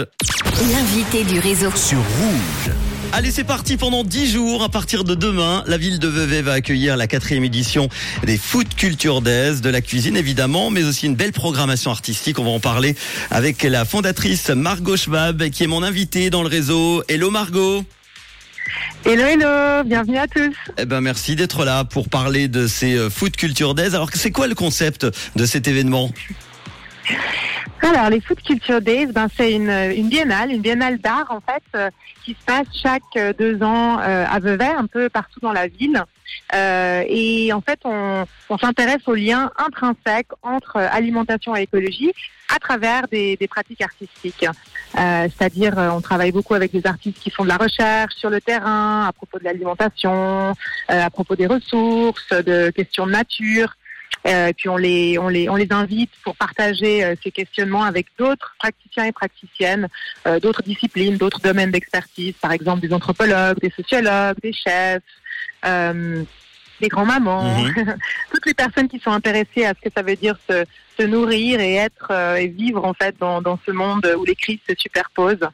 [0.00, 1.72] L'invité du réseau.
[1.74, 2.72] sur Rouge.
[3.12, 4.62] Allez, c'est parti pendant 10 jours.
[4.62, 7.88] À partir de demain, la ville de Vevey va accueillir la quatrième édition
[8.22, 12.38] des Food Culture Days, de la cuisine évidemment, mais aussi une belle programmation artistique.
[12.38, 12.94] On va en parler
[13.32, 17.02] avec la fondatrice Margot Schwab, qui est mon invitée dans le réseau.
[17.08, 17.84] Hello Margot.
[19.04, 20.54] Hello, hello, bienvenue à tous.
[20.76, 23.96] Eh ben, merci d'être là pour parler de ces euh, Food Culture Days.
[23.96, 26.12] Alors, c'est quoi le concept de cet événement?
[27.80, 31.62] Alors, les Food Culture Days, ben, c'est une, une biennale, une biennale d'art en fait,
[31.76, 31.90] euh,
[32.24, 35.68] qui se passe chaque euh, deux ans euh, à Vevey, un peu partout dans la
[35.68, 36.02] ville.
[36.54, 42.12] Euh, et en fait, on, on s'intéresse aux liens intrinsèques entre euh, alimentation et écologie
[42.54, 44.44] à travers des, des pratiques artistiques.
[44.44, 48.40] Euh, C'est-à-dire, on travaille beaucoup avec des artistes qui font de la recherche sur le
[48.40, 50.54] terrain à propos de l'alimentation,
[50.88, 53.74] à propos des ressources, de questions de nature.
[54.26, 58.06] Euh, puis on les, on les, on les invite pour partager euh, ces questionnements avec
[58.18, 59.88] d'autres praticiens et praticiennes,
[60.26, 65.02] euh, d'autres disciplines, d'autres domaines d'expertise, par exemple des anthropologues, des sociologues, des chefs,
[65.64, 66.24] euh,
[66.80, 67.64] des grands-mamans,
[68.32, 70.64] toutes les personnes qui sont intéressées à ce que ça veut dire se,
[70.98, 74.34] se nourrir et être euh, et vivre en fait dans, dans ce monde où les
[74.34, 75.48] crises se superposent.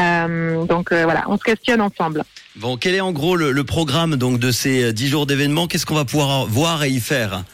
[0.00, 2.24] Euh, donc euh, voilà, on se questionne ensemble.
[2.56, 5.66] Bon, quel est en gros le, le programme donc de ces 10 jours d'événements?
[5.66, 7.44] Qu'est-ce qu'on va pouvoir voir et y faire?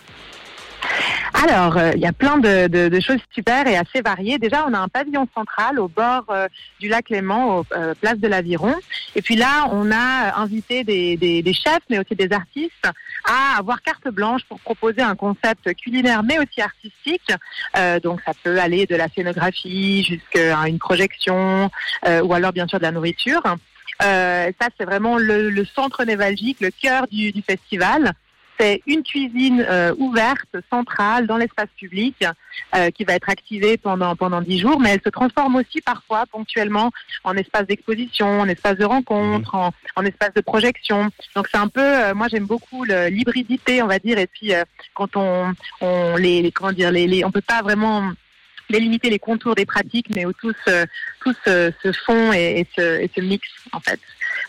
[1.42, 4.38] Alors, euh, il y a plein de, choses super et assez variées.
[4.38, 6.48] Déjà, on a un pavillon central au bord euh,
[6.80, 8.74] du lac Léman, au euh, place de l'Aviron.
[9.16, 12.86] Et puis là, on a invité des, chefs, mais aussi des artistes,
[13.24, 17.33] à avoir carte blanche pour proposer un concept culinaire, mais aussi artistique.
[18.02, 21.70] Donc, ça peut aller de la scénographie jusqu'à une projection,
[22.06, 23.42] ou alors bien sûr de la nourriture.
[24.00, 28.12] Ça, c'est vraiment le, centre névralgique, le cœur du festival
[28.61, 32.16] c'est une cuisine euh, ouverte, centrale, dans l'espace public,
[32.77, 36.27] euh, qui va être activée pendant pendant dix jours, mais elle se transforme aussi parfois
[36.30, 36.91] ponctuellement
[37.25, 41.08] en espace d'exposition, en espace de rencontre, en, en espace de projection.
[41.34, 44.52] Donc c'est un peu, euh, moi j'aime beaucoup l'hybridité, on va dire, et puis
[44.95, 48.13] quand on, on les, les- comment dire, les, les, on peut pas vraiment
[48.68, 50.86] délimiter les contours des pratiques, mais où tout se,
[51.23, 53.98] tout se, se fond et, et se, et se mixe en fait.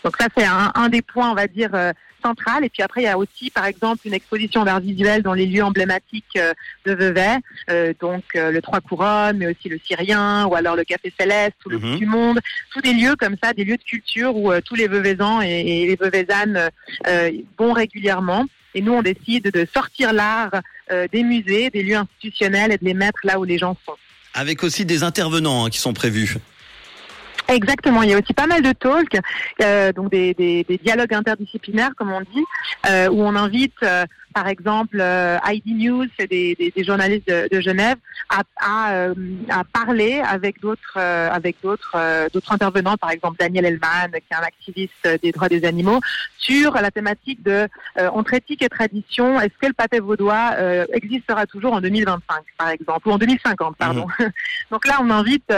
[0.04, 1.92] Donc ça c'est un, un des points, on va dire, euh,
[2.22, 2.64] central.
[2.64, 5.46] Et puis après, il y a aussi, par exemple, une exposition d'art visuel dans les
[5.46, 6.54] lieux emblématiques euh,
[6.86, 7.38] de Vevey,
[7.70, 11.56] euh, donc euh, le Trois Couronnes, mais aussi le Syrien, ou alors le Café Céleste,
[11.66, 11.98] ou le Mhm.
[11.98, 12.38] Du Monde,
[12.72, 15.82] tous des lieux comme ça, des lieux de culture où euh, tous les Veveysans et,
[15.82, 16.68] et les Veveysannes euh,
[17.08, 18.46] euh, vont régulièrement.
[18.74, 20.52] Et nous, on décide de sortir l'art
[20.90, 23.94] euh, des musées, des lieux institutionnels et de les mettre là où les gens sont.
[24.34, 26.36] Avec aussi des intervenants hein, qui sont prévus.
[27.48, 29.18] Exactement, il y a aussi pas mal de talks,
[29.62, 32.44] euh, donc des, des, des dialogues interdisciplinaires comme on dit,
[32.88, 34.96] euh, où on invite euh, par exemple
[35.46, 37.96] ID News, c'est des, journalistes de, de Genève,
[38.30, 39.08] à, à,
[39.50, 44.40] à parler avec d'autres avec d'autres d'autres intervenants, par exemple Daniel Elman, qui est un
[44.40, 46.00] activiste des droits des animaux,
[46.38, 49.38] sur la thématique de entre éthique et tradition.
[49.38, 50.52] Est-ce que le pâté vaudois
[50.94, 52.22] existera toujours en 2025,
[52.56, 54.06] par exemple, ou en 2050, pardon.
[54.70, 55.52] Donc là, on invite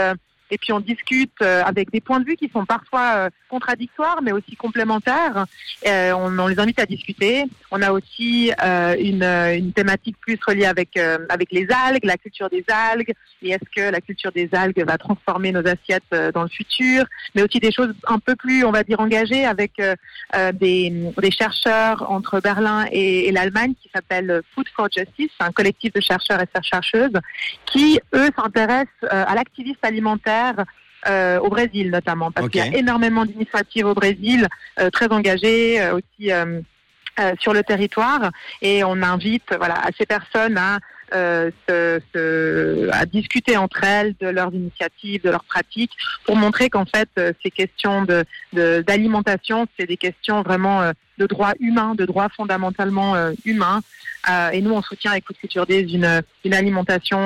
[0.51, 4.19] et puis on discute euh, avec des points de vue qui sont parfois euh, contradictoires,
[4.21, 5.45] mais aussi complémentaires.
[5.87, 7.45] Euh, on, les invite à discuter.
[7.71, 8.51] On a aussi
[8.99, 10.97] une, thématique plus reliée avec
[11.29, 14.97] avec les algues, la culture des algues, et est-ce que la culture des algues va
[14.97, 16.03] transformer nos assiettes
[16.33, 19.81] dans le futur, mais aussi des choses un peu plus, on va dire, engagées avec
[20.53, 26.41] des, chercheurs entre Berlin et, l'Allemagne qui s'appelle Food for Justice, un collectif de chercheurs
[26.41, 27.19] et chercheuses
[27.65, 30.34] qui, eux, s'intéressent à l'activisme alimentaire
[31.07, 34.47] euh, au Brésil notamment, parce qu'il y a énormément d'initiatives au Brésil,
[34.79, 36.31] euh, très engagées euh, aussi
[37.39, 38.23] sur le territoire,
[38.61, 40.79] et on invite voilà à ces personnes à
[41.13, 46.83] se- se- à discuter entre elles de leurs initiatives, de leurs pratiques, pour montrer qu'en
[46.85, 47.07] fait
[47.41, 48.25] ces questions de
[48.57, 50.77] de- d'alimentation, c'est des questions vraiment
[51.21, 53.11] de droits humains, de droits fondamentalement
[53.45, 53.79] humains.
[54.51, 57.21] Et nous, on soutient avec Food Culture Days une, une alimentation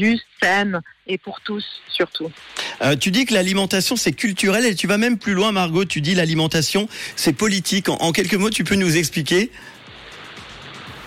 [0.00, 2.30] juste, saine et pour tous surtout.
[2.82, 5.84] Euh, tu dis que l'alimentation c'est culturel et tu vas même plus loin, Margot.
[5.84, 7.88] Tu dis l'alimentation c'est politique.
[7.88, 9.50] En, en quelques mots, tu peux nous expliquer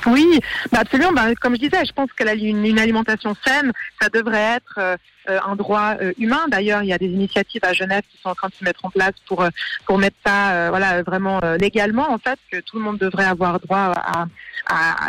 [0.06, 0.26] Oui,
[0.72, 1.14] bah absolument.
[1.14, 4.76] Bah, comme je disais, je pense que la- une, une alimentation saine, ça devrait être
[4.78, 4.98] euh,
[5.28, 6.46] un droit euh, humain.
[6.50, 8.84] D'ailleurs, il y a des initiatives à Genève qui sont en train de se mettre
[8.86, 9.50] en place pour euh,
[9.86, 13.26] pour mettre ça, euh, voilà, vraiment euh, légalement en fait, que tout le monde devrait
[13.26, 14.28] avoir droit à,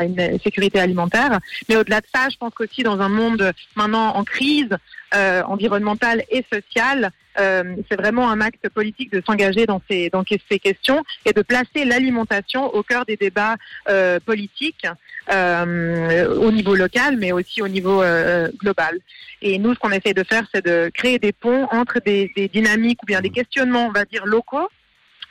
[0.04, 1.38] une sécurité alimentaire.
[1.68, 4.76] Mais au-delà de ça, je pense qu'aussi dans un monde maintenant en crise,
[5.14, 7.10] euh, environnementale et sociale.
[7.38, 11.42] Euh, c'est vraiment un acte politique de s'engager dans ces, dans ces questions et de
[11.42, 13.56] placer l'alimentation au cœur des débats
[13.88, 14.86] euh, politiques
[15.32, 18.98] euh, au niveau local, mais aussi au niveau euh, global.
[19.42, 22.48] Et nous, ce qu'on essaie de faire, c'est de créer des ponts entre des, des
[22.48, 24.68] dynamiques ou bien des questionnements, on va dire, locaux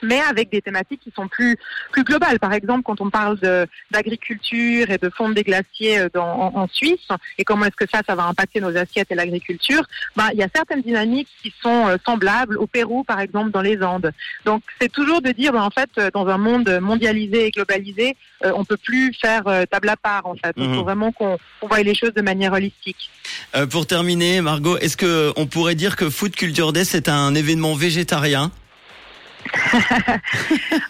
[0.03, 1.57] mais avec des thématiques qui sont plus
[1.91, 2.39] plus globales.
[2.39, 3.37] Par exemple, quand on parle
[3.91, 7.07] d'agriculture et de fonte des glaciers euh, dans, en, en, Suisse
[7.37, 9.83] et comment est-ce que ça ça va impacter nos assiettes et l'agriculture,
[10.15, 13.61] ben il y a certaines dynamiques qui sont euh, semblables au Pérou par exemple dans
[13.61, 14.11] les Andes.
[14.45, 18.15] Donc c'est toujours de dire ben, en fait euh, dans un monde mondialisé et globalisé,
[18.45, 20.53] euh, on peut plus faire euh, table à part en fait.
[20.57, 23.09] Il faut vraiment qu'on qu voie les choses de manière holistique.
[23.55, 27.33] Euh, pour terminer, Margot, est-ce que on pourrait dire que Food Culture Day c'est un
[27.35, 28.51] événement végétarien?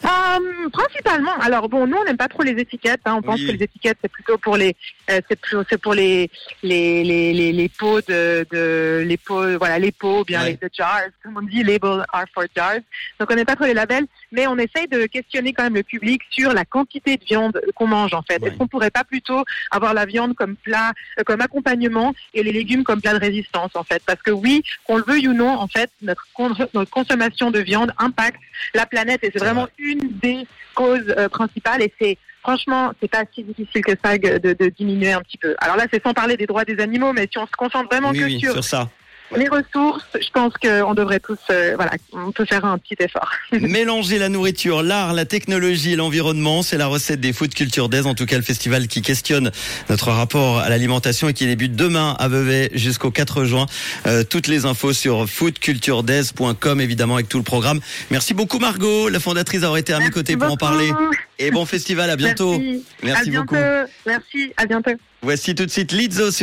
[0.03, 1.33] Um, principalement.
[1.39, 3.01] Alors bon, nous on n'aime pas trop les étiquettes.
[3.05, 3.15] Hein.
[3.17, 4.75] On pense que les étiquettes c'est plutôt pour les,
[5.09, 5.21] euh,
[5.69, 6.29] c'est pour les
[6.61, 10.57] les les les, les pots de, de les pots, voilà les pots, bien ouais.
[10.61, 11.09] les the jars.
[11.23, 12.81] Comme on dit, label are for jars.
[13.19, 15.83] Donc on n'aime pas trop les labels, mais on essaye de questionner quand même le
[15.83, 18.41] public sur la quantité de viande qu'on mange en fait.
[18.41, 18.49] Ouais.
[18.49, 22.51] Est-ce qu'on pourrait pas plutôt avoir la viande comme plat, euh, comme accompagnement et les
[22.51, 24.01] légumes comme plat de résistance en fait?
[24.05, 26.25] Parce que oui, qu'on le veuille ou non, en fait, notre,
[26.73, 28.39] notre consommation de viande impacte
[28.73, 33.23] la planète et c'est vraiment une des causes euh, principales et c'est franchement c'est pas
[33.33, 35.55] si difficile que ça de, de, diminuer un petit peu.
[35.59, 38.11] Alors là c'est sans parler des droits des animaux mais si on se concentre vraiment
[38.11, 38.89] oui, que oui, sur, sur ça
[39.35, 43.31] les ressources, je pense qu'on devrait tous, euh, voilà, on peut faire un petit effort.
[43.51, 48.05] Mélanger la nourriture, l'art, la technologie et l'environnement, c'est la recette des Food Culture Days,
[48.05, 49.51] en tout cas le festival qui questionne
[49.89, 53.65] notre rapport à l'alimentation et qui débute demain à Vevey jusqu'au 4 juin.
[54.05, 57.79] Euh, toutes les infos sur foodculturedays.com, évidemment, avec tout le programme.
[58.11, 60.91] Merci beaucoup Margot, la fondatrice d'avoir été à mes côtés pour en parler.
[61.39, 62.59] Et bon festival, à bientôt.
[62.59, 63.55] Merci, Merci à bientôt.
[63.55, 63.63] beaucoup.
[64.05, 64.91] Merci, à bientôt.
[65.23, 66.41] Voici tout de suite Lizzo sur